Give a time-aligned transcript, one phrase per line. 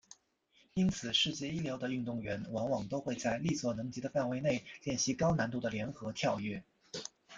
[0.73, 6.63] 因此世界一流的运动员往往都会在力所能及的范围内练习高难度的联合跳跃。